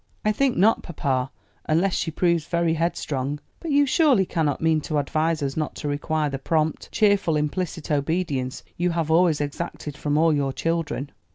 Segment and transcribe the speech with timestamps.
[0.25, 1.29] "I think not, papa;
[1.67, 5.75] unless she proves very head strong; but you surely cannot mean to advise us not
[5.75, 11.11] to require the prompt, cheerful, implicit obedience you have always exacted from all your children?"